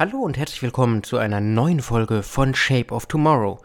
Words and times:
Hallo 0.00 0.20
und 0.20 0.38
herzlich 0.38 0.62
willkommen 0.62 1.02
zu 1.02 1.18
einer 1.18 1.42
neuen 1.42 1.80
Folge 1.80 2.22
von 2.22 2.54
Shape 2.54 2.94
of 2.94 3.04
Tomorrow. 3.04 3.58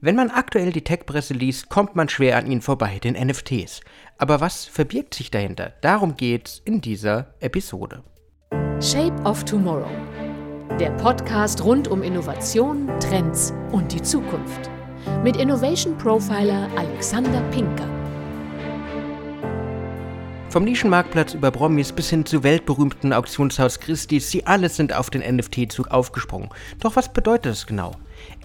Wenn 0.00 0.14
man 0.14 0.30
aktuell 0.30 0.70
die 0.70 0.84
Tech-Presse 0.84 1.34
liest, 1.34 1.70
kommt 1.70 1.96
man 1.96 2.08
schwer 2.08 2.36
an 2.36 2.46
ihnen 2.46 2.60
vorbei, 2.60 3.00
den 3.00 3.14
NFTs. 3.14 3.80
Aber 4.16 4.40
was 4.40 4.64
verbirgt 4.64 5.12
sich 5.12 5.32
dahinter? 5.32 5.72
Darum 5.80 6.16
geht's 6.16 6.62
in 6.64 6.80
dieser 6.80 7.34
Episode. 7.40 8.04
Shape 8.80 9.20
of 9.24 9.42
Tomorrow. 9.44 9.90
Der 10.78 10.92
Podcast 10.92 11.64
rund 11.64 11.88
um 11.88 12.04
Innovation, 12.04 12.88
Trends 13.00 13.52
und 13.72 13.92
die 13.92 14.02
Zukunft. 14.02 14.70
Mit 15.24 15.36
Innovation 15.36 15.98
Profiler 15.98 16.68
Alexander 16.76 17.40
Pinker. 17.50 18.01
Vom 20.52 20.64
Nischenmarktplatz 20.64 21.32
über 21.32 21.50
Promis 21.50 21.92
bis 21.92 22.10
hin 22.10 22.26
zu 22.26 22.42
weltberühmten 22.42 23.14
Auktionshaus 23.14 23.80
Christie's, 23.80 24.30
sie 24.30 24.44
alle 24.44 24.68
sind 24.68 24.92
auf 24.92 25.08
den 25.08 25.22
NFT-Zug 25.22 25.88
aufgesprungen. 25.88 26.50
Doch 26.78 26.94
was 26.94 27.10
bedeutet 27.10 27.46
das 27.46 27.66
genau? 27.66 27.92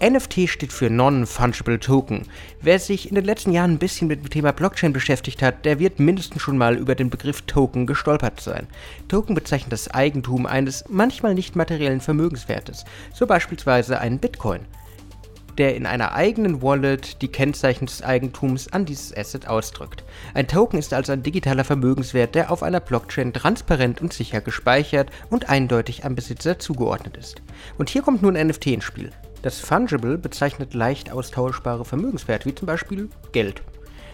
NFT 0.00 0.48
steht 0.48 0.72
für 0.72 0.88
Non-Fungible 0.88 1.78
Token. 1.78 2.22
Wer 2.62 2.78
sich 2.78 3.10
in 3.10 3.14
den 3.14 3.26
letzten 3.26 3.52
Jahren 3.52 3.72
ein 3.72 3.78
bisschen 3.78 4.08
mit 4.08 4.22
dem 4.22 4.30
Thema 4.30 4.52
Blockchain 4.52 4.94
beschäftigt 4.94 5.42
hat, 5.42 5.66
der 5.66 5.80
wird 5.80 6.00
mindestens 6.00 6.40
schon 6.40 6.56
mal 6.56 6.76
über 6.76 6.94
den 6.94 7.10
Begriff 7.10 7.42
Token 7.42 7.86
gestolpert 7.86 8.40
sein. 8.40 8.68
Token 9.08 9.34
bezeichnet 9.34 9.74
das 9.74 9.90
Eigentum 9.90 10.46
eines 10.46 10.86
manchmal 10.88 11.34
nicht 11.34 11.56
materiellen 11.56 12.00
Vermögenswertes, 12.00 12.86
so 13.12 13.26
beispielsweise 13.26 14.00
einen 14.00 14.18
Bitcoin 14.18 14.60
der 15.58 15.76
in 15.76 15.86
einer 15.86 16.14
eigenen 16.14 16.62
Wallet 16.62 17.20
die 17.20 17.28
Kennzeichen 17.28 17.86
des 17.86 18.02
Eigentums 18.02 18.72
an 18.72 18.84
dieses 18.84 19.14
Asset 19.16 19.48
ausdrückt. 19.48 20.04
Ein 20.34 20.46
Token 20.46 20.78
ist 20.78 20.94
also 20.94 21.12
ein 21.12 21.22
digitaler 21.22 21.64
Vermögenswert, 21.64 22.34
der 22.34 22.50
auf 22.50 22.62
einer 22.62 22.80
Blockchain 22.80 23.32
transparent 23.32 24.00
und 24.00 24.12
sicher 24.12 24.40
gespeichert 24.40 25.10
und 25.30 25.48
eindeutig 25.48 26.04
am 26.04 26.14
Besitzer 26.14 26.58
zugeordnet 26.58 27.16
ist. 27.16 27.42
Und 27.76 27.90
hier 27.90 28.02
kommt 28.02 28.22
nun 28.22 28.34
NFT 28.34 28.68
ins 28.68 28.84
Spiel. 28.84 29.10
Das 29.42 29.60
Fungible 29.60 30.18
bezeichnet 30.18 30.74
leicht 30.74 31.12
austauschbare 31.12 31.84
Vermögenswerte, 31.84 32.48
wie 32.48 32.54
zum 32.54 32.66
Beispiel 32.66 33.08
Geld. 33.32 33.62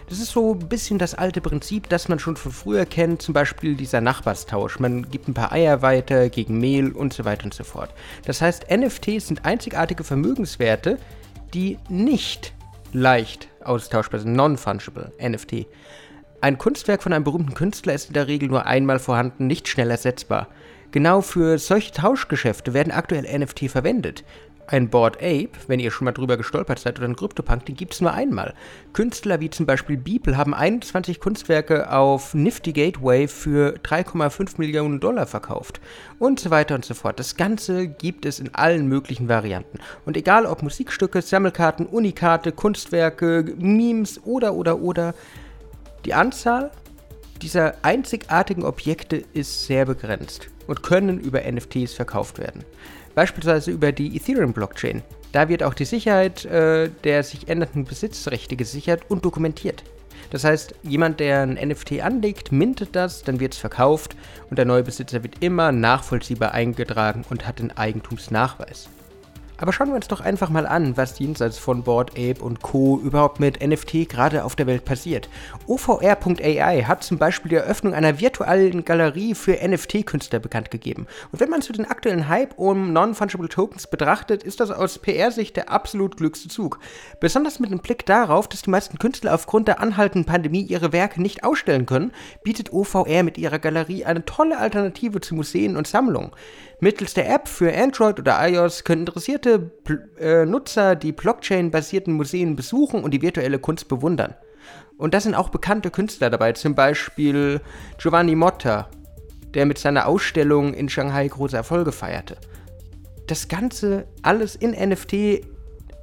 Das 0.07 0.19
ist 0.19 0.31
so 0.31 0.53
ein 0.53 0.69
bisschen 0.69 0.99
das 0.99 1.15
alte 1.15 1.41
Prinzip, 1.41 1.89
das 1.89 2.07
man 2.09 2.19
schon 2.19 2.37
von 2.37 2.51
früher 2.51 2.85
kennt, 2.85 3.23
zum 3.23 3.33
Beispiel 3.33 3.75
dieser 3.75 4.01
Nachbarstausch. 4.01 4.77
Man 4.79 5.09
gibt 5.09 5.27
ein 5.27 5.33
paar 5.33 5.51
Eier 5.51 5.81
weiter 5.81 6.29
gegen 6.29 6.59
Mehl 6.59 6.91
und 6.91 7.11
so 7.11 7.25
weiter 7.25 7.45
und 7.45 7.55
so 7.55 7.63
fort. 7.63 7.89
Das 8.25 8.39
heißt, 8.39 8.67
NFTs 8.69 9.27
sind 9.27 9.45
einzigartige 9.45 10.03
Vermögenswerte, 10.03 10.99
die 11.55 11.79
nicht 11.89 12.53
leicht 12.91 13.47
austauschbar 13.63 14.19
sind, 14.19 14.33
non-fungible, 14.33 15.11
NFT. 15.19 15.65
Ein 16.41 16.57
Kunstwerk 16.57 17.01
von 17.01 17.13
einem 17.13 17.23
berühmten 17.23 17.53
Künstler 17.53 17.93
ist 17.93 18.07
in 18.07 18.13
der 18.13 18.27
Regel 18.27 18.49
nur 18.49 18.65
einmal 18.65 18.99
vorhanden, 18.99 19.47
nicht 19.47 19.67
schnell 19.67 19.89
ersetzbar. 19.89 20.49
Genau 20.91 21.21
für 21.21 21.57
solche 21.57 21.93
Tauschgeschäfte 21.93 22.73
werden 22.73 22.91
aktuell 22.91 23.25
NFT 23.39 23.71
verwendet. 23.71 24.23
Ein 24.67 24.89
Board 24.89 25.17
Ape, 25.17 25.51
wenn 25.67 25.79
ihr 25.79 25.91
schon 25.91 26.05
mal 26.05 26.11
drüber 26.11 26.37
gestolpert 26.37 26.79
seid, 26.79 26.97
oder 26.97 27.07
ein 27.07 27.15
Cryptopunk, 27.15 27.67
den 27.67 27.75
gibt 27.75 27.93
es 27.93 28.01
nur 28.01 28.11
einmal. 28.11 28.55
Künstler 28.93 29.39
wie 29.39 29.51
zum 29.51 29.67
Beispiel 29.67 29.95
Beeple 29.95 30.37
haben 30.37 30.55
21 30.55 31.19
Kunstwerke 31.19 31.91
auf 31.91 32.33
Nifty 32.33 32.73
Gateway 32.73 33.27
für 33.27 33.75
3,5 33.83 34.55
Millionen 34.57 34.99
Dollar 34.99 35.27
verkauft. 35.27 35.79
Und 36.17 36.39
so 36.39 36.49
weiter 36.49 36.73
und 36.73 36.83
so 36.83 36.95
fort. 36.95 37.19
Das 37.19 37.35
Ganze 37.35 37.87
gibt 37.87 38.25
es 38.25 38.39
in 38.39 38.55
allen 38.55 38.87
möglichen 38.87 39.29
Varianten. 39.29 39.77
Und 40.05 40.17
egal 40.17 40.47
ob 40.47 40.63
Musikstücke, 40.63 41.21
Sammelkarten, 41.21 41.85
Unikarte, 41.85 42.51
Kunstwerke, 42.51 43.53
Memes 43.59 44.19
oder 44.25 44.55
oder 44.55 44.79
oder, 44.79 45.13
die 46.05 46.15
Anzahl 46.15 46.71
dieser 47.41 47.75
einzigartigen 47.83 48.63
Objekte 48.63 49.23
ist 49.33 49.67
sehr 49.67 49.85
begrenzt 49.85 50.49
und 50.65 50.81
können 50.81 51.19
über 51.19 51.41
NFTs 51.41 51.93
verkauft 51.93 52.39
werden 52.39 52.63
beispielsweise 53.15 53.71
über 53.71 53.91
die 53.91 54.15
Ethereum-Blockchain. 54.15 55.01
Da 55.31 55.49
wird 55.49 55.63
auch 55.63 55.73
die 55.73 55.85
Sicherheit 55.85 56.45
äh, 56.45 56.89
der 57.03 57.23
sich 57.23 57.47
ändernden 57.47 57.85
Besitzrechte 57.85 58.55
gesichert 58.55 59.01
und 59.09 59.25
dokumentiert. 59.25 59.83
Das 60.29 60.43
heißt, 60.43 60.75
jemand, 60.83 61.19
der 61.19 61.41
ein 61.41 61.53
NFT 61.53 62.01
anlegt, 62.01 62.51
mintet 62.51 62.95
das, 62.95 63.23
dann 63.23 63.39
wird 63.39 63.53
es 63.53 63.59
verkauft 63.59 64.15
und 64.49 64.57
der 64.57 64.65
neue 64.65 64.83
Besitzer 64.83 65.23
wird 65.23 65.43
immer 65.43 65.71
nachvollziehbar 65.71 66.51
eingetragen 66.51 67.25
und 67.29 67.47
hat 67.47 67.59
den 67.59 67.75
Eigentumsnachweis. 67.75 68.89
Aber 69.57 69.71
schauen 69.71 69.87
wir 69.87 69.95
uns 69.95 70.07
doch 70.07 70.21
einfach 70.21 70.49
mal 70.49 70.65
an, 70.65 70.97
was 70.97 71.17
jenseits 71.17 71.57
von 71.57 71.83
Board 71.83 72.11
Ape 72.11 72.43
und 72.43 72.61
Co. 72.61 72.99
überhaupt 73.01 73.39
mit 73.39 73.65
NFT 73.65 74.09
gerade 74.09 74.43
auf 74.43 74.55
der 74.55 74.67
Welt 74.67 74.83
passiert. 74.83 75.29
OVR.ai 75.67 76.83
hat 76.83 77.03
zum 77.03 77.17
Beispiel 77.17 77.49
die 77.49 77.55
Eröffnung 77.55 77.93
einer 77.93 78.19
virtuellen 78.19 78.83
Galerie 78.83 79.33
für 79.33 79.57
NFT-Künstler 79.65 80.39
bekannt 80.39 80.71
gegeben. 80.71 81.07
Und 81.31 81.39
wenn 81.39 81.49
man 81.49 81.61
zu 81.61 81.71
den 81.71 81.85
aktuellen 81.85 82.27
Hype 82.27 82.57
um 82.57 82.91
Non-Fungible 82.91 83.47
Tokens 83.47 83.87
betrachtet, 83.87 84.43
ist 84.43 84.59
das 84.59 84.71
aus 84.71 84.99
PR-Sicht 84.99 85.55
der 85.55 85.69
absolut 85.69 86.17
glückste 86.17 86.49
Zug. 86.49 86.79
Besonders 87.19 87.59
mit 87.59 87.71
dem 87.71 87.79
Blick 87.79 88.05
darauf, 88.05 88.49
dass 88.49 88.61
die 88.61 88.69
meisten 88.69 88.99
Künstler 88.99 89.33
aufgrund 89.33 89.67
der 89.67 89.79
anhaltenden 89.79 90.25
Pandemie 90.25 90.63
ihre 90.63 90.91
Werke 90.91 91.21
nicht 91.21 91.43
ausstellen 91.43 91.85
können, 91.85 92.11
bietet 92.43 92.73
OVR 92.73 93.23
mit 93.23 93.37
ihrer 93.37 93.59
Galerie 93.59 94.05
eine 94.05 94.25
tolle 94.25 94.57
Alternative 94.57 95.21
zu 95.21 95.35
Museen 95.35 95.77
und 95.77 95.87
Sammlungen. 95.87 96.31
Mittels 96.85 97.15
der 97.15 97.33
App 97.33 97.47
für 97.47 97.75
Android 97.75 98.19
oder 98.19 98.47
iOS 98.47 98.83
können 98.83 99.07
interessierte 99.07 99.71
äh, 100.19 100.45
Nutzer 100.45 100.95
die 100.95 101.13
Blockchain-basierten 101.13 102.13
Museen 102.13 102.55
besuchen 102.55 103.03
und 103.03 103.09
die 103.09 103.23
virtuelle 103.23 103.57
Kunst 103.57 103.87
bewundern. 103.87 104.35
Und 104.95 105.15
da 105.15 105.19
sind 105.19 105.33
auch 105.33 105.49
bekannte 105.49 105.89
Künstler 105.89 106.29
dabei, 106.29 106.51
zum 106.51 106.75
Beispiel 106.75 107.59
Giovanni 107.97 108.35
Motta, 108.35 108.87
der 109.55 109.65
mit 109.65 109.79
seiner 109.79 110.05
Ausstellung 110.05 110.75
in 110.75 110.87
Shanghai 110.87 111.27
große 111.27 111.57
Erfolge 111.57 111.91
feierte. 111.91 112.37
Das 113.25 113.47
Ganze 113.47 114.05
alles 114.21 114.55
in 114.55 114.69
NFT, 114.69 115.43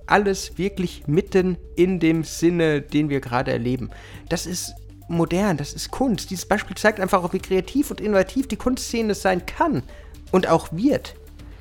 alles 0.09 0.59
wirklich 0.59 1.07
mitten 1.07 1.59
in 1.77 2.01
dem 2.01 2.25
Sinne, 2.25 2.83
den 2.83 3.09
wir 3.09 3.21
gerade 3.21 3.53
erleben. 3.53 3.91
Das 4.29 4.47
ist 4.47 4.75
modern, 5.07 5.59
das 5.59 5.75
ist 5.75 5.93
Kunst. 5.93 6.31
Dieses 6.31 6.47
Beispiel 6.47 6.77
zeigt 6.77 6.99
einfach 6.99 7.23
auch, 7.23 7.35
wie 7.35 7.39
kreativ 7.39 7.93
und 7.93 8.01
innovativ 8.01 8.49
die 8.49 8.57
Kunstszene 8.57 9.15
sein 9.15 9.47
kann 9.47 9.85
und 10.33 10.49
auch 10.49 10.69
wird. 10.73 11.15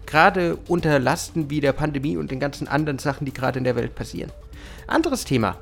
Gerade 0.07 0.57
unter 0.67 0.97
Lasten 0.97 1.49
wie 1.49 1.61
der 1.61 1.73
Pandemie 1.73 2.17
und 2.17 2.31
den 2.31 2.39
ganzen 2.39 2.67
anderen 2.67 2.97
Sachen, 2.97 3.25
die 3.25 3.33
gerade 3.33 3.59
in 3.59 3.63
der 3.63 3.75
Welt 3.75 3.93
passieren. 3.93 4.31
Anderes 4.87 5.23
Thema. 5.23 5.57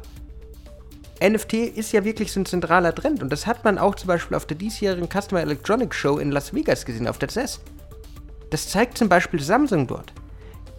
NFT 1.21 1.53
ist 1.53 1.91
ja 1.91 2.05
wirklich 2.05 2.31
so 2.31 2.39
ein 2.39 2.45
zentraler 2.45 2.95
Trend 2.95 3.21
und 3.21 3.29
das 3.29 3.45
hat 3.45 3.65
man 3.65 3.77
auch 3.77 3.95
zum 3.95 4.07
Beispiel 4.07 4.37
auf 4.37 4.45
der 4.45 4.55
diesjährigen 4.55 5.09
Customer 5.09 5.41
Electronics 5.41 5.97
Show 5.97 6.17
in 6.17 6.31
Las 6.31 6.53
Vegas 6.53 6.85
gesehen, 6.85 7.07
auf 7.07 7.17
der 7.17 7.29
CES. 7.29 7.59
Das 8.49 8.69
zeigt 8.69 8.97
zum 8.97 9.09
Beispiel 9.09 9.41
Samsung 9.41 9.85
dort. 9.85 10.13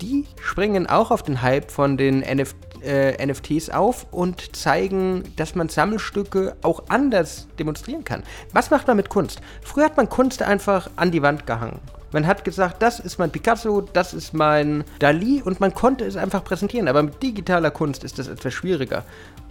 Die 0.00 0.24
springen 0.40 0.86
auch 0.86 1.10
auf 1.10 1.22
den 1.22 1.42
Hype 1.42 1.70
von 1.70 1.98
den 1.98 2.22
NF 2.22 2.54
äh, 2.82 3.24
NFTs 3.24 3.68
auf 3.68 4.06
und 4.10 4.56
zeigen, 4.56 5.24
dass 5.36 5.54
man 5.54 5.68
Sammelstücke 5.68 6.56
auch 6.62 6.84
anders 6.88 7.46
demonstrieren 7.58 8.04
kann. 8.04 8.22
Was 8.54 8.70
macht 8.70 8.86
man 8.86 8.96
mit 8.96 9.10
Kunst? 9.10 9.42
Früher 9.62 9.84
hat 9.84 9.98
man 9.98 10.08
Kunst 10.08 10.42
einfach 10.42 10.90
an 10.96 11.10
die 11.10 11.20
Wand 11.20 11.46
gehangen. 11.46 11.80
Man 12.12 12.26
hat 12.26 12.44
gesagt, 12.44 12.82
das 12.82 12.98
ist 12.98 13.18
mein 13.18 13.30
Picasso, 13.30 13.82
das 13.82 14.14
ist 14.14 14.34
mein 14.34 14.84
Dali 14.98 15.42
und 15.42 15.60
man 15.60 15.74
konnte 15.74 16.04
es 16.04 16.16
einfach 16.16 16.42
präsentieren. 16.42 16.88
Aber 16.88 17.02
mit 17.02 17.22
digitaler 17.22 17.70
Kunst 17.70 18.02
ist 18.02 18.18
das 18.18 18.28
etwas 18.28 18.52
schwieriger. 18.52 19.04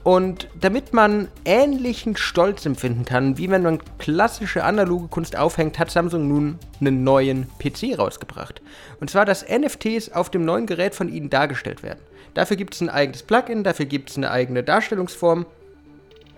Und 0.03 0.47
damit 0.59 0.93
man 0.93 1.27
ähnlichen 1.45 2.15
Stolz 2.15 2.65
empfinden 2.65 3.05
kann, 3.05 3.37
wie 3.37 3.49
wenn 3.49 3.63
man 3.63 3.79
klassische 3.97 4.63
analoge 4.63 5.07
Kunst 5.07 5.37
aufhängt, 5.37 5.77
hat 5.77 5.91
Samsung 5.91 6.27
nun 6.27 6.57
einen 6.79 7.03
neuen 7.03 7.47
PC 7.59 7.97
rausgebracht. 7.97 8.61
Und 8.99 9.09
zwar, 9.09 9.25
dass 9.25 9.45
NFTs 9.47 10.11
auf 10.11 10.29
dem 10.29 10.45
neuen 10.45 10.65
Gerät 10.65 10.95
von 10.95 11.09
ihnen 11.09 11.29
dargestellt 11.29 11.83
werden. 11.83 11.99
Dafür 12.33 12.57
gibt 12.57 12.75
es 12.75 12.81
ein 12.81 12.89
eigenes 12.89 13.23
Plugin, 13.23 13.63
dafür 13.63 13.85
gibt 13.85 14.09
es 14.09 14.17
eine 14.17 14.31
eigene 14.31 14.63
Darstellungsform 14.63 15.45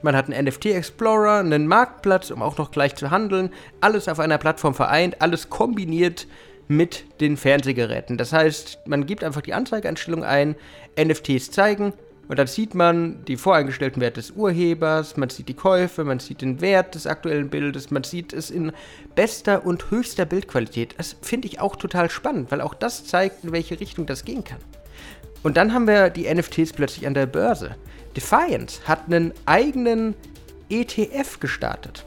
man 0.03 0.15
hat 0.15 0.29
einen 0.29 0.45
NFT 0.45 0.67
Explorer, 0.67 1.39
einen 1.39 1.67
Marktplatz, 1.67 2.31
um 2.31 2.41
auch 2.41 2.57
noch 2.57 2.71
gleich 2.71 2.95
zu 2.95 3.11
handeln. 3.11 3.51
Alles 3.79 4.07
auf 4.07 4.19
einer 4.19 4.37
Plattform 4.37 4.73
vereint, 4.73 5.21
alles 5.21 5.49
kombiniert 5.49 6.27
mit 6.67 7.05
den 7.19 7.37
Fernsehgeräten. 7.37 8.17
Das 8.17 8.33
heißt, 8.33 8.79
man 8.85 9.05
gibt 9.05 9.23
einfach 9.23 9.41
die 9.41 9.53
Anzeigeeinstellung 9.53 10.23
ein, 10.23 10.55
NFTs 10.97 11.51
zeigen 11.51 11.93
und 12.31 12.39
dann 12.39 12.47
sieht 12.47 12.75
man 12.75 13.25
die 13.25 13.35
voreingestellten 13.35 14.01
Werte 14.01 14.21
des 14.21 14.31
Urhebers, 14.31 15.17
man 15.17 15.29
sieht 15.29 15.49
die 15.49 15.53
Käufe, 15.53 16.05
man 16.05 16.19
sieht 16.19 16.41
den 16.41 16.61
Wert 16.61 16.95
des 16.95 17.05
aktuellen 17.05 17.49
Bildes, 17.49 17.91
man 17.91 18.03
sieht 18.03 18.31
es 18.31 18.49
in 18.49 18.71
bester 19.15 19.65
und 19.65 19.91
höchster 19.91 20.25
Bildqualität. 20.25 20.95
Das 20.97 21.17
finde 21.21 21.49
ich 21.49 21.59
auch 21.59 21.75
total 21.75 22.09
spannend, 22.09 22.49
weil 22.49 22.61
auch 22.61 22.73
das 22.73 23.05
zeigt, 23.05 23.43
in 23.43 23.51
welche 23.51 23.81
Richtung 23.81 24.05
das 24.05 24.23
gehen 24.23 24.45
kann. 24.45 24.59
Und 25.43 25.57
dann 25.57 25.73
haben 25.73 25.87
wir 25.87 26.09
die 26.09 26.31
NFTs 26.33 26.73
plötzlich 26.73 27.07
an 27.07 27.13
der 27.13 27.25
Börse. 27.25 27.75
Defiance 28.15 28.81
hat 28.87 29.05
einen 29.07 29.33
eigenen 29.45 30.15
ETF 30.69 31.39
gestartet. 31.39 32.05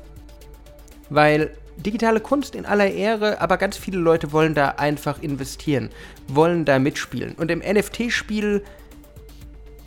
Weil 1.10 1.50
digitale 1.76 2.20
Kunst 2.20 2.54
in 2.54 2.66
aller 2.66 2.90
Ehre, 2.90 3.40
aber 3.40 3.56
ganz 3.56 3.76
viele 3.76 3.98
Leute 3.98 4.32
wollen 4.32 4.54
da 4.54 4.70
einfach 4.70 5.20
investieren, 5.22 5.90
wollen 6.28 6.64
da 6.64 6.78
mitspielen. 6.78 7.34
Und 7.34 7.50
im 7.50 7.58
NFT-Spiel 7.60 8.62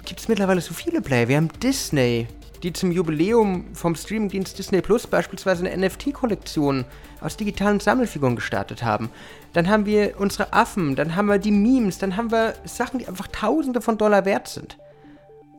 gibt 0.06 0.20
es 0.20 0.28
mittlerweile 0.28 0.62
so 0.62 0.74
viele 0.74 1.02
Player. 1.02 1.28
Wir 1.28 1.38
haben 1.38 1.50
Disney, 1.62 2.28
die 2.64 2.74
zum 2.74 2.92
Jubiläum 2.92 3.74
vom 3.74 3.96
Streamingdienst 3.96 4.58
Disney 4.58 4.82
Plus 4.82 5.08
beispielsweise 5.08 5.66
eine 5.66 5.88
NFT-Kollektion 5.88 6.86
aus 7.22 7.38
digitalen 7.38 7.80
Sammelfiguren 7.80 8.36
gestartet 8.36 8.84
haben. 8.84 9.10
Dann 9.54 9.70
haben 9.70 9.86
wir 9.86 10.20
unsere 10.20 10.54
Affen, 10.54 10.96
dann 10.96 11.16
haben 11.16 11.28
wir 11.28 11.40
die 11.40 11.52
Memes, 11.52 11.98
dann 11.98 12.18
haben 12.18 12.32
wir 12.32 12.54
Sachen, 12.66 13.00
die 13.00 13.08
einfach 13.08 13.28
Tausende 13.28 13.82
von 13.82 13.98
Dollar 13.98 14.26
wert 14.26 14.48
sind. 14.48 14.78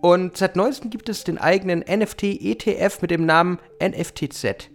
Und 0.00 0.36
seit 0.36 0.54
neuestem 0.54 0.90
gibt 0.90 1.08
es 1.08 1.24
den 1.24 1.38
eigenen 1.38 1.80
NFT-ETF 1.80 3.02
mit 3.02 3.10
dem 3.10 3.26
Namen 3.26 3.58
NFTZ, 3.82 4.70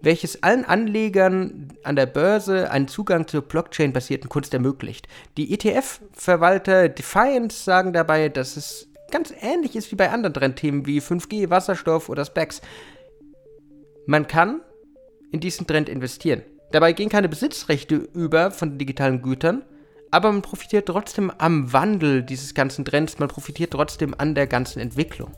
welches 0.00 0.42
allen 0.44 0.64
Anlegern 0.64 1.72
an 1.82 1.96
der 1.96 2.06
Börse 2.06 2.70
einen 2.70 2.86
Zugang 2.86 3.26
zur 3.26 3.42
Blockchain-basierten 3.42 4.28
Kunst 4.28 4.54
ermöglicht. 4.54 5.08
Die 5.36 5.52
ETF-Verwalter 5.52 6.88
Defiance 6.88 7.64
sagen 7.64 7.92
dabei, 7.92 8.28
dass 8.28 8.56
es 8.56 8.88
ganz 9.14 9.32
ähnlich 9.40 9.76
ist 9.76 9.92
wie 9.92 9.96
bei 9.96 10.10
anderen 10.10 10.34
Trendthemen 10.34 10.86
wie 10.86 11.00
5G, 11.00 11.48
Wasserstoff 11.48 12.08
oder 12.08 12.24
Specs. 12.24 12.60
Man 14.06 14.26
kann 14.26 14.60
in 15.30 15.38
diesen 15.38 15.68
Trend 15.68 15.88
investieren. 15.88 16.42
Dabei 16.72 16.92
gehen 16.92 17.10
keine 17.10 17.28
Besitzrechte 17.28 17.94
über 17.94 18.50
von 18.50 18.76
digitalen 18.76 19.22
Gütern, 19.22 19.62
aber 20.10 20.32
man 20.32 20.42
profitiert 20.42 20.86
trotzdem 20.86 21.30
am 21.38 21.72
Wandel 21.72 22.24
dieses 22.24 22.54
ganzen 22.54 22.84
Trends, 22.84 23.20
man 23.20 23.28
profitiert 23.28 23.70
trotzdem 23.70 24.16
an 24.18 24.34
der 24.34 24.48
ganzen 24.48 24.80
Entwicklung. 24.80 25.30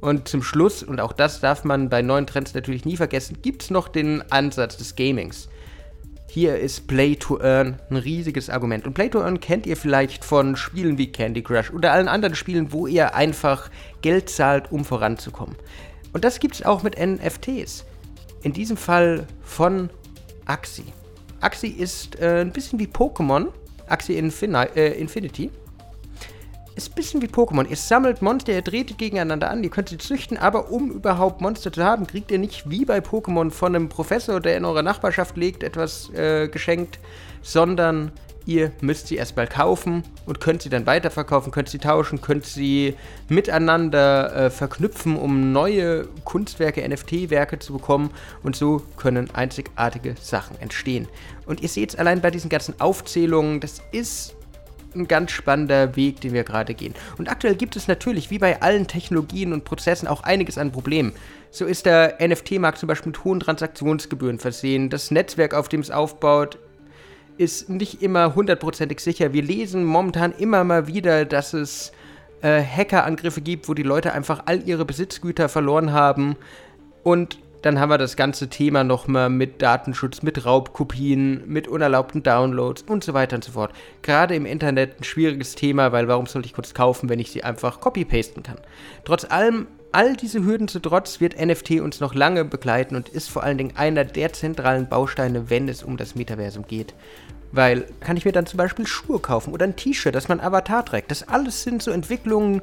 Und 0.00 0.26
zum 0.26 0.42
Schluss, 0.42 0.82
und 0.82 0.98
auch 0.98 1.12
das 1.12 1.40
darf 1.40 1.64
man 1.64 1.90
bei 1.90 2.00
neuen 2.00 2.26
Trends 2.26 2.54
natürlich 2.54 2.86
nie 2.86 2.96
vergessen, 2.96 3.42
gibt 3.42 3.64
es 3.64 3.70
noch 3.70 3.88
den 3.88 4.22
Ansatz 4.32 4.78
des 4.78 4.96
Gamings. 4.96 5.50
Hier 6.34 6.58
ist 6.58 6.86
Play 6.86 7.14
to 7.16 7.38
Earn 7.42 7.78
ein 7.90 7.96
riesiges 7.96 8.48
Argument. 8.48 8.86
Und 8.86 8.94
Play 8.94 9.10
to 9.10 9.20
Earn 9.20 9.38
kennt 9.38 9.66
ihr 9.66 9.76
vielleicht 9.76 10.24
von 10.24 10.56
Spielen 10.56 10.96
wie 10.96 11.12
Candy 11.12 11.42
Crush 11.42 11.70
oder 11.70 11.92
allen 11.92 12.08
anderen 12.08 12.34
Spielen, 12.34 12.72
wo 12.72 12.86
ihr 12.86 13.14
einfach 13.14 13.68
Geld 14.00 14.30
zahlt, 14.30 14.72
um 14.72 14.86
voranzukommen. 14.86 15.56
Und 16.14 16.24
das 16.24 16.40
gibt 16.40 16.54
es 16.54 16.64
auch 16.64 16.82
mit 16.82 16.98
NFTs. 16.98 17.84
In 18.42 18.54
diesem 18.54 18.78
Fall 18.78 19.26
von 19.42 19.90
Axie. 20.46 20.86
Axie 21.42 21.68
ist 21.68 22.18
äh, 22.18 22.40
ein 22.40 22.50
bisschen 22.50 22.78
wie 22.78 22.86
Pokémon, 22.86 23.48
Axie 23.86 24.16
Infini 24.16 24.64
äh, 24.74 24.98
Infinity. 24.98 25.50
Ist 26.74 26.90
ein 26.90 26.94
bisschen 26.94 27.20
wie 27.20 27.26
Pokémon. 27.26 27.68
Ihr 27.68 27.76
sammelt 27.76 28.22
Monster, 28.22 28.52
ihr 28.52 28.62
dreht 28.62 28.88
die 28.88 28.96
gegeneinander 28.96 29.50
an, 29.50 29.62
ihr 29.62 29.68
könnt 29.68 29.90
sie 29.90 29.98
züchten, 29.98 30.38
aber 30.38 30.70
um 30.70 30.90
überhaupt 30.90 31.42
Monster 31.42 31.70
zu 31.70 31.84
haben, 31.84 32.06
kriegt 32.06 32.30
ihr 32.30 32.38
nicht 32.38 32.70
wie 32.70 32.86
bei 32.86 32.98
Pokémon 32.98 33.50
von 33.50 33.76
einem 33.76 33.90
Professor, 33.90 34.40
der 34.40 34.56
in 34.56 34.64
eurer 34.64 34.82
Nachbarschaft 34.82 35.36
liegt, 35.36 35.62
etwas 35.62 36.08
äh, 36.14 36.48
geschenkt, 36.48 36.98
sondern 37.42 38.10
ihr 38.46 38.72
müsst 38.80 39.08
sie 39.08 39.16
erstmal 39.16 39.46
kaufen 39.46 40.02
und 40.24 40.40
könnt 40.40 40.62
sie 40.62 40.70
dann 40.70 40.86
weiterverkaufen, 40.86 41.52
könnt 41.52 41.68
sie 41.68 41.78
tauschen, 41.78 42.22
könnt 42.22 42.46
sie 42.46 42.96
miteinander 43.28 44.34
äh, 44.34 44.50
verknüpfen, 44.50 45.16
um 45.16 45.52
neue 45.52 46.06
Kunstwerke, 46.24 46.88
NFT-Werke 46.88 47.58
zu 47.58 47.74
bekommen 47.74 48.10
und 48.42 48.56
so 48.56 48.82
können 48.96 49.30
einzigartige 49.34 50.14
Sachen 50.20 50.58
entstehen. 50.60 51.06
Und 51.44 51.60
ihr 51.60 51.68
seht 51.68 51.90
es 51.90 51.96
allein 51.96 52.22
bei 52.22 52.30
diesen 52.30 52.48
ganzen 52.48 52.80
Aufzählungen, 52.80 53.60
das 53.60 53.82
ist 53.92 54.34
ein 54.94 55.08
ganz 55.08 55.30
spannender 55.30 55.96
Weg, 55.96 56.20
den 56.20 56.32
wir 56.32 56.44
gerade 56.44 56.74
gehen. 56.74 56.94
Und 57.18 57.30
aktuell 57.30 57.54
gibt 57.54 57.76
es 57.76 57.88
natürlich, 57.88 58.30
wie 58.30 58.38
bei 58.38 58.62
allen 58.62 58.86
Technologien 58.86 59.52
und 59.52 59.64
Prozessen, 59.64 60.08
auch 60.08 60.22
einiges 60.22 60.58
an 60.58 60.72
Problemen. 60.72 61.12
So 61.50 61.66
ist 61.66 61.86
der 61.86 62.18
NFT-Markt 62.20 62.78
zum 62.78 62.86
Beispiel 62.86 63.10
mit 63.10 63.24
hohen 63.24 63.40
Transaktionsgebühren 63.40 64.38
versehen. 64.38 64.90
Das 64.90 65.10
Netzwerk, 65.10 65.54
auf 65.54 65.68
dem 65.68 65.80
es 65.80 65.90
aufbaut, 65.90 66.58
ist 67.36 67.68
nicht 67.68 68.02
immer 68.02 68.34
hundertprozentig 68.34 69.00
sicher. 69.00 69.32
Wir 69.32 69.42
lesen 69.42 69.84
momentan 69.84 70.32
immer 70.32 70.64
mal 70.64 70.86
wieder, 70.86 71.24
dass 71.24 71.52
es 71.52 71.92
äh, 72.42 72.62
Hackerangriffe 72.62 73.40
gibt, 73.40 73.68
wo 73.68 73.74
die 73.74 73.82
Leute 73.82 74.12
einfach 74.12 74.44
all 74.46 74.62
ihre 74.66 74.84
Besitzgüter 74.84 75.48
verloren 75.48 75.92
haben. 75.92 76.36
Und 77.02 77.38
dann 77.62 77.78
haben 77.78 77.90
wir 77.90 77.98
das 77.98 78.16
ganze 78.16 78.48
Thema 78.48 78.84
nochmal 78.84 79.30
mit 79.30 79.62
Datenschutz, 79.62 80.22
mit 80.22 80.44
Raubkopien, 80.44 81.44
mit 81.46 81.68
unerlaubten 81.68 82.22
Downloads 82.22 82.82
und 82.82 83.04
so 83.04 83.14
weiter 83.14 83.36
und 83.36 83.44
so 83.44 83.52
fort. 83.52 83.72
Gerade 84.02 84.34
im 84.34 84.46
Internet 84.46 85.00
ein 85.00 85.04
schwieriges 85.04 85.54
Thema, 85.54 85.92
weil 85.92 86.08
warum 86.08 86.26
sollte 86.26 86.46
ich 86.46 86.54
kurz 86.54 86.74
kaufen, 86.74 87.08
wenn 87.08 87.20
ich 87.20 87.30
sie 87.30 87.44
einfach 87.44 87.80
copy-pasten 87.80 88.42
kann? 88.42 88.58
Trotz 89.04 89.24
allem, 89.24 89.68
all 89.92 90.16
diese 90.16 90.44
Hürden 90.44 90.68
zu 90.68 90.80
trotz, 90.80 91.20
wird 91.20 91.40
NFT 91.40 91.80
uns 91.80 92.00
noch 92.00 92.14
lange 92.14 92.44
begleiten 92.44 92.96
und 92.96 93.08
ist 93.08 93.30
vor 93.30 93.44
allen 93.44 93.58
Dingen 93.58 93.76
einer 93.76 94.04
der 94.04 94.32
zentralen 94.32 94.88
Bausteine, 94.88 95.48
wenn 95.48 95.68
es 95.68 95.82
um 95.82 95.96
das 95.96 96.14
Metaversum 96.14 96.66
geht. 96.66 96.94
Weil 97.52 97.86
kann 98.00 98.16
ich 98.16 98.24
mir 98.24 98.32
dann 98.32 98.46
zum 98.46 98.56
Beispiel 98.56 98.86
Schuhe 98.86 99.20
kaufen 99.20 99.52
oder 99.52 99.66
ein 99.66 99.76
T-Shirt, 99.76 100.14
das 100.14 100.28
mein 100.28 100.40
Avatar 100.40 100.84
trägt. 100.84 101.10
Das 101.10 101.28
alles 101.28 101.62
sind 101.62 101.82
so 101.82 101.90
Entwicklungen, 101.90 102.62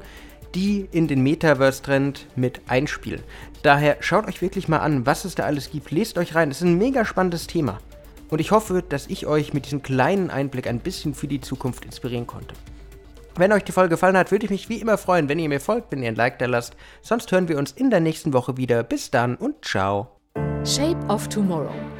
die 0.54 0.88
in 0.90 1.06
den 1.06 1.22
Metaverse-Trend 1.22 2.26
mit 2.36 2.60
einspielen. 2.66 3.22
Daher 3.62 3.98
schaut 4.00 4.26
euch 4.26 4.42
wirklich 4.42 4.68
mal 4.68 4.78
an, 4.78 5.06
was 5.06 5.24
es 5.24 5.34
da 5.34 5.44
alles 5.44 5.70
gibt. 5.70 5.90
Lest 5.90 6.18
euch 6.18 6.34
rein. 6.34 6.50
Es 6.50 6.58
ist 6.58 6.66
ein 6.66 6.78
mega 6.78 7.04
spannendes 7.04 7.46
Thema. 7.46 7.78
Und 8.30 8.40
ich 8.40 8.50
hoffe, 8.50 8.82
dass 8.86 9.06
ich 9.06 9.26
euch 9.26 9.52
mit 9.52 9.66
diesem 9.66 9.82
kleinen 9.82 10.30
Einblick 10.30 10.66
ein 10.66 10.80
bisschen 10.80 11.14
für 11.14 11.28
die 11.28 11.40
Zukunft 11.40 11.84
inspirieren 11.84 12.26
konnte. 12.26 12.54
Wenn 13.36 13.52
euch 13.52 13.64
die 13.64 13.72
Folge 13.72 13.90
gefallen 13.90 14.16
hat, 14.16 14.30
würde 14.32 14.44
ich 14.44 14.50
mich 14.50 14.68
wie 14.68 14.80
immer 14.80 14.98
freuen, 14.98 15.28
wenn 15.28 15.38
ihr 15.38 15.48
mir 15.48 15.60
folgt, 15.60 15.92
wenn 15.92 16.02
ihr 16.02 16.08
ein 16.08 16.16
Like 16.16 16.38
da 16.38 16.46
lasst. 16.46 16.76
Sonst 17.00 17.30
hören 17.32 17.48
wir 17.48 17.58
uns 17.58 17.72
in 17.72 17.90
der 17.90 18.00
nächsten 18.00 18.32
Woche 18.32 18.56
wieder. 18.56 18.82
Bis 18.82 19.10
dann 19.10 19.36
und 19.36 19.64
ciao. 19.64 20.08
Shape 20.64 20.98
of 21.08 21.28
Tomorrow. 21.28 21.99